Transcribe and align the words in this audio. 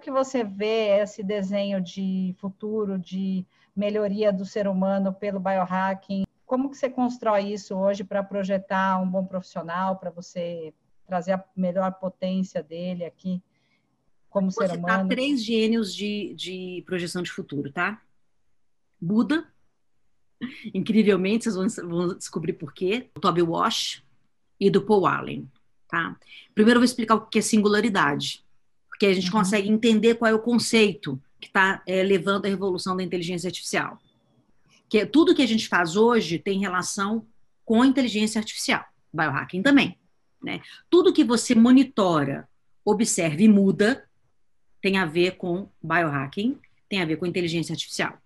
que 0.00 0.10
você 0.10 0.42
vê 0.42 1.00
esse 1.00 1.22
desenho 1.22 1.80
de 1.80 2.34
futuro, 2.38 2.98
de 2.98 3.44
melhoria 3.76 4.32
do 4.32 4.44
ser 4.44 4.66
humano 4.66 5.12
pelo 5.12 5.38
biohacking? 5.38 6.24
Como 6.44 6.70
que 6.70 6.76
você 6.76 6.90
constrói 6.90 7.52
isso 7.52 7.76
hoje 7.76 8.02
para 8.02 8.22
projetar 8.22 9.00
um 9.00 9.08
bom 9.08 9.24
profissional, 9.24 9.96
para 9.96 10.10
você 10.10 10.74
trazer 11.06 11.32
a 11.32 11.44
melhor 11.56 11.92
potência 11.94 12.62
dele 12.62 13.04
aqui 13.04 13.42
como 14.28 14.50
Vou 14.50 14.66
ser 14.66 14.76
humano? 14.76 15.08
três 15.08 15.44
gênios 15.44 15.94
de, 15.94 16.34
de 16.34 16.82
projeção 16.86 17.20
de 17.20 17.30
futuro, 17.30 17.70
tá? 17.70 18.00
Buda, 19.00 19.46
incrivelmente, 20.72 21.44
vocês 21.44 21.76
vão, 21.76 21.88
vão 21.88 22.16
descobrir 22.16 22.54
por 22.54 22.72
quê, 22.72 23.10
Toby 23.20 23.42
Walsh 23.42 24.02
e 24.58 24.70
do 24.70 24.82
Paul 24.82 25.06
Allen, 25.06 25.50
tá? 25.88 26.16
Primeiro 26.54 26.78
eu 26.78 26.80
vou 26.80 26.84
explicar 26.84 27.16
o 27.16 27.26
que 27.26 27.40
é 27.40 27.42
singularidade, 27.42 28.44
porque 29.00 29.06
a 29.06 29.14
gente 29.14 29.28
uhum. 29.28 29.38
consegue 29.38 29.70
entender 29.70 30.16
qual 30.16 30.30
é 30.30 30.34
o 30.34 30.38
conceito 30.38 31.18
que 31.40 31.46
está 31.46 31.82
é, 31.86 32.02
levando 32.02 32.44
a 32.44 32.50
revolução 32.50 32.94
da 32.94 33.02
inteligência 33.02 33.48
artificial. 33.48 33.98
Que 34.90 34.98
é, 34.98 35.06
tudo 35.06 35.34
que 35.34 35.40
a 35.40 35.48
gente 35.48 35.68
faz 35.68 35.96
hoje 35.96 36.38
tem 36.38 36.60
relação 36.60 37.26
com 37.64 37.80
a 37.80 37.86
inteligência 37.86 38.38
artificial, 38.38 38.84
biohacking 39.10 39.62
também. 39.62 39.96
Né? 40.42 40.60
Tudo 40.90 41.14
que 41.14 41.24
você 41.24 41.54
monitora, 41.54 42.46
observa 42.84 43.40
e 43.40 43.48
muda 43.48 44.06
tem 44.82 44.98
a 44.98 45.06
ver 45.06 45.38
com 45.38 45.66
biohacking, 45.82 46.58
tem 46.86 47.00
a 47.00 47.06
ver 47.06 47.16
com 47.16 47.24
inteligência 47.24 47.72
artificial. 47.72 48.18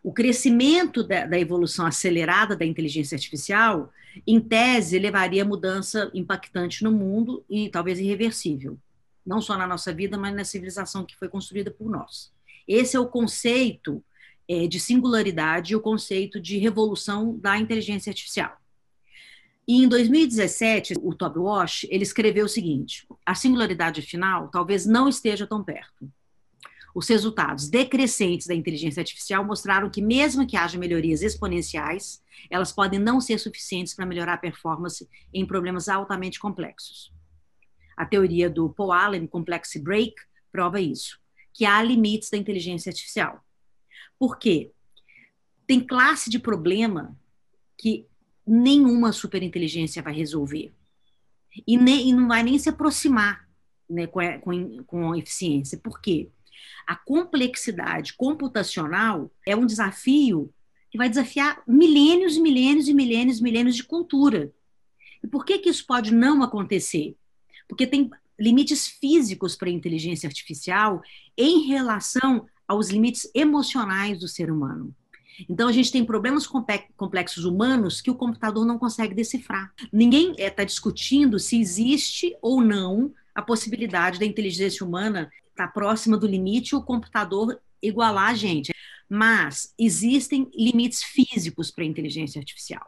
O 0.00 0.12
crescimento 0.12 1.02
da, 1.02 1.26
da 1.26 1.40
evolução 1.40 1.86
acelerada 1.86 2.54
da 2.54 2.64
inteligência 2.64 3.16
artificial, 3.16 3.92
em 4.24 4.38
tese, 4.38 4.96
levaria 4.96 5.42
a 5.42 5.46
mudança 5.46 6.08
impactante 6.14 6.84
no 6.84 6.92
mundo 6.92 7.44
e 7.50 7.68
talvez 7.68 7.98
irreversível 7.98 8.78
não 9.24 9.40
só 9.40 9.56
na 9.56 9.66
nossa 9.66 9.92
vida, 9.92 10.18
mas 10.18 10.34
na 10.34 10.44
civilização 10.44 11.04
que 11.04 11.16
foi 11.16 11.28
construída 11.28 11.70
por 11.70 11.90
nós. 11.90 12.32
Esse 12.66 12.96
é 12.96 13.00
o 13.00 13.08
conceito 13.08 14.04
é, 14.48 14.66
de 14.66 14.78
singularidade 14.78 15.72
e 15.72 15.76
o 15.76 15.80
conceito 15.80 16.40
de 16.40 16.58
revolução 16.58 17.36
da 17.38 17.58
inteligência 17.58 18.10
artificial. 18.10 18.56
E 19.66 19.82
em 19.84 19.88
2017, 19.88 20.94
o 21.00 21.14
Toby 21.14 21.38
Walsh, 21.38 21.86
ele 21.88 22.02
escreveu 22.02 22.46
o 22.46 22.48
seguinte: 22.48 23.06
a 23.24 23.34
singularidade 23.34 24.02
final 24.02 24.48
talvez 24.48 24.84
não 24.86 25.08
esteja 25.08 25.46
tão 25.46 25.62
perto. 25.62 26.10
Os 26.94 27.08
resultados 27.08 27.70
decrescentes 27.70 28.46
da 28.46 28.54
inteligência 28.54 29.00
artificial 29.00 29.44
mostraram 29.44 29.88
que, 29.88 30.02
mesmo 30.02 30.46
que 30.46 30.56
haja 30.56 30.78
melhorias 30.78 31.22
exponenciais, 31.22 32.22
elas 32.50 32.70
podem 32.70 32.98
não 32.98 33.20
ser 33.20 33.38
suficientes 33.38 33.94
para 33.94 34.04
melhorar 34.04 34.34
a 34.34 34.38
performance 34.38 35.08
em 35.32 35.46
problemas 35.46 35.88
altamente 35.88 36.38
complexos. 36.38 37.10
A 38.02 38.06
teoria 38.06 38.50
do 38.50 38.68
Paul 38.68 38.90
Allen, 38.90 39.28
Complexity 39.28 39.78
Break, 39.78 40.12
prova 40.50 40.80
isso, 40.80 41.20
que 41.54 41.64
há 41.64 41.80
limites 41.80 42.30
da 42.30 42.36
inteligência 42.36 42.90
artificial. 42.90 43.40
Por 44.18 44.40
quê? 44.40 44.72
Tem 45.68 45.78
classe 45.78 46.28
de 46.28 46.40
problema 46.40 47.16
que 47.78 48.04
nenhuma 48.44 49.12
superinteligência 49.12 50.02
vai 50.02 50.12
resolver. 50.12 50.74
E, 51.64 51.76
nem, 51.76 52.08
e 52.08 52.12
não 52.12 52.26
vai 52.26 52.42
nem 52.42 52.58
se 52.58 52.68
aproximar 52.68 53.48
né, 53.88 54.08
com, 54.08 54.20
com, 54.40 54.82
com 54.82 55.14
eficiência. 55.14 55.78
Por 55.78 56.00
quê? 56.00 56.28
A 56.84 56.96
complexidade 56.96 58.14
computacional 58.14 59.30
é 59.46 59.54
um 59.54 59.64
desafio 59.64 60.52
que 60.90 60.98
vai 60.98 61.08
desafiar 61.08 61.62
milênios 61.68 62.36
e 62.36 62.40
milênios 62.40 62.88
e 62.88 62.94
milênios 62.94 63.38
e 63.38 63.42
milênios 63.44 63.76
de 63.76 63.84
cultura. 63.84 64.52
E 65.22 65.28
por 65.28 65.44
que, 65.44 65.60
que 65.60 65.70
isso 65.70 65.86
pode 65.86 66.12
não 66.12 66.42
acontecer? 66.42 67.16
Porque 67.72 67.86
tem 67.86 68.10
limites 68.38 68.86
físicos 68.86 69.56
para 69.56 69.70
a 69.70 69.72
inteligência 69.72 70.26
artificial 70.26 71.00
em 71.38 71.66
relação 71.66 72.46
aos 72.68 72.90
limites 72.90 73.30
emocionais 73.34 74.20
do 74.20 74.28
ser 74.28 74.50
humano. 74.50 74.94
Então, 75.48 75.68
a 75.68 75.72
gente 75.72 75.90
tem 75.90 76.04
problemas 76.04 76.46
complexos 76.46 77.46
humanos 77.46 78.02
que 78.02 78.10
o 78.10 78.14
computador 78.14 78.66
não 78.66 78.78
consegue 78.78 79.14
decifrar. 79.14 79.72
Ninguém 79.90 80.32
está 80.32 80.60
eh, 80.60 80.66
discutindo 80.66 81.38
se 81.38 81.58
existe 81.58 82.36
ou 82.42 82.60
não 82.60 83.14
a 83.34 83.40
possibilidade 83.40 84.18
da 84.18 84.26
inteligência 84.26 84.84
humana 84.84 85.30
estar 85.48 85.68
tá 85.68 85.72
próxima 85.72 86.18
do 86.18 86.26
limite 86.26 86.74
e 86.74 86.76
o 86.76 86.82
computador 86.82 87.58
igualar 87.82 88.32
a 88.32 88.34
gente. 88.34 88.70
Mas 89.08 89.72
existem 89.78 90.50
limites 90.54 91.02
físicos 91.02 91.70
para 91.70 91.84
a 91.84 91.86
inteligência 91.86 92.38
artificial. 92.38 92.86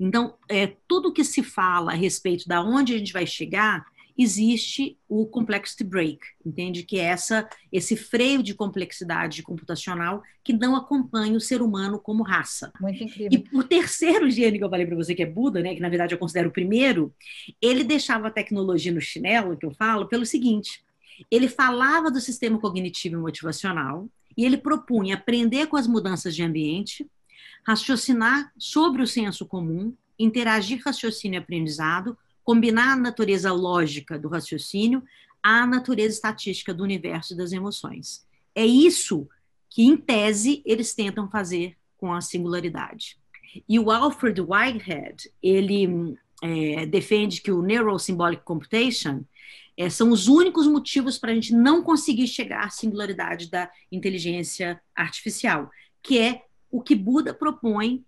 Então, 0.00 0.38
é, 0.48 0.74
tudo 0.88 1.12
que 1.12 1.22
se 1.22 1.42
fala 1.42 1.92
a 1.92 1.94
respeito 1.94 2.48
da 2.48 2.62
onde 2.62 2.94
a 2.94 2.98
gente 2.98 3.12
vai 3.12 3.26
chegar 3.26 3.91
existe 4.16 4.98
o 5.08 5.26
complexity 5.26 5.84
break, 5.84 6.20
entende? 6.44 6.82
Que 6.82 6.98
é 6.98 7.04
essa, 7.04 7.48
esse 7.70 7.96
freio 7.96 8.42
de 8.42 8.54
complexidade 8.54 9.42
computacional 9.42 10.22
que 10.44 10.52
não 10.52 10.76
acompanha 10.76 11.36
o 11.36 11.40
ser 11.40 11.62
humano 11.62 11.98
como 11.98 12.22
raça. 12.22 12.72
Muito 12.80 13.02
incrível. 13.02 13.30
E 13.32 13.56
o 13.56 13.64
terceiro 13.64 14.30
gênio 14.30 14.58
que 14.58 14.64
eu 14.64 14.70
falei 14.70 14.86
para 14.86 14.96
você, 14.96 15.14
que 15.14 15.22
é 15.22 15.26
Buda, 15.26 15.60
né, 15.62 15.74
que 15.74 15.80
na 15.80 15.88
verdade 15.88 16.14
eu 16.14 16.18
considero 16.18 16.48
o 16.48 16.52
primeiro, 16.52 17.14
ele 17.60 17.84
deixava 17.84 18.28
a 18.28 18.30
tecnologia 18.30 18.92
no 18.92 19.00
chinelo, 19.00 19.56
que 19.56 19.66
eu 19.66 19.72
falo, 19.72 20.06
pelo 20.06 20.26
seguinte: 20.26 20.82
ele 21.30 21.48
falava 21.48 22.10
do 22.10 22.20
sistema 22.20 22.58
cognitivo 22.58 23.16
e 23.16 23.20
motivacional 23.20 24.08
e 24.36 24.44
ele 24.44 24.56
propunha 24.56 25.14
aprender 25.14 25.66
com 25.66 25.76
as 25.76 25.86
mudanças 25.86 26.34
de 26.34 26.42
ambiente, 26.42 27.06
raciocinar 27.66 28.52
sobre 28.58 29.02
o 29.02 29.06
senso 29.06 29.46
comum, 29.46 29.94
interagir 30.18 30.80
raciocínio 30.84 31.38
e 31.38 31.42
aprendizado, 31.42 32.16
combinar 32.44 32.92
a 32.92 32.96
natureza 32.96 33.52
lógica 33.52 34.18
do 34.18 34.28
raciocínio 34.28 35.02
à 35.42 35.66
natureza 35.66 36.14
estatística 36.14 36.72
do 36.72 36.82
universo 36.82 37.36
das 37.36 37.52
emoções. 37.52 38.24
É 38.54 38.64
isso 38.64 39.28
que, 39.68 39.82
em 39.82 39.96
tese, 39.96 40.62
eles 40.64 40.94
tentam 40.94 41.28
fazer 41.30 41.76
com 41.96 42.12
a 42.12 42.20
singularidade. 42.20 43.16
E 43.68 43.78
o 43.78 43.90
Alfred 43.90 44.40
Whitehead, 44.40 45.30
ele 45.42 46.16
é, 46.42 46.86
defende 46.86 47.40
que 47.40 47.52
o 47.52 47.62
Neurosymbolic 47.62 48.42
Computation 48.44 49.22
é, 49.76 49.88
são 49.88 50.10
os 50.10 50.28
únicos 50.28 50.66
motivos 50.66 51.18
para 51.18 51.32
a 51.32 51.34
gente 51.34 51.54
não 51.54 51.82
conseguir 51.82 52.26
chegar 52.26 52.64
à 52.64 52.70
singularidade 52.70 53.50
da 53.50 53.70
inteligência 53.90 54.80
artificial, 54.94 55.70
que 56.02 56.18
é 56.18 56.42
o 56.70 56.82
que 56.82 56.94
Buda 56.94 57.32
propõe 57.32 58.04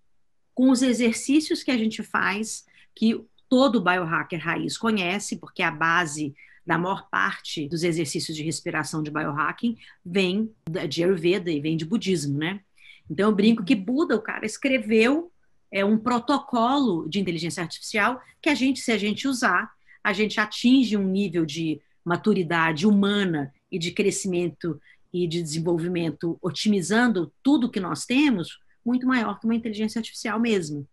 com 0.55 0.71
os 0.71 0.83
exercícios 0.83 1.63
que 1.63 1.71
a 1.71 1.79
gente 1.79 2.03
faz, 2.03 2.67
que 2.95 3.21
todo 3.49 3.83
biohacker 3.83 4.41
raiz 4.41 4.77
conhece, 4.77 5.37
porque 5.37 5.63
a 5.63 5.71
base 5.71 6.35
da 6.67 6.79
maior 6.79 7.09
parte 7.11 7.69
dos 7.69 7.83
exercícios 7.83 8.37
de 8.37 8.43
respiração 8.43 9.03
de 9.03 9.11
biohacking 9.11 9.77
vem 10.05 10.51
de 10.89 11.05
Ayurveda 11.05 11.51
e 11.51 11.61
vem 11.61 11.77
de 11.77 11.85
budismo, 11.85 12.39
né? 12.39 12.61
Então 13.11 13.29
eu 13.29 13.35
brinco 13.35 13.65
que 13.65 13.75
Buda, 13.75 14.17
o 14.17 14.23
cara, 14.23 14.47
escreveu 14.47 15.31
é, 15.71 15.85
um 15.85 15.99
protocolo 15.99 17.09
de 17.09 17.21
inteligência 17.21 17.63
artificial 17.63 18.21
que 18.41 18.49
a 18.49 18.55
gente, 18.55 18.81
se 18.81 18.93
a 18.93 18.99
gente 18.99 19.29
usar, 19.29 19.71
a 20.03 20.13
gente 20.13 20.41
atinge 20.41 20.97
um 20.97 21.07
nível 21.07 21.45
de 21.45 21.81
maturidade 22.05 22.87
humana 22.87 23.53
e 23.71 23.79
de 23.79 23.91
crescimento 23.91 24.81
e 25.13 25.27
de 25.27 25.43
desenvolvimento, 25.43 26.39
otimizando 26.41 27.33
tudo 27.43 27.71
que 27.71 27.81
nós 27.81 28.05
temos, 28.05 28.59
muito 28.85 29.07
maior 29.07 29.39
que 29.39 29.47
uma 29.47 29.55
inteligência 29.55 29.99
artificial 29.99 30.39
mesmo. 30.41 30.87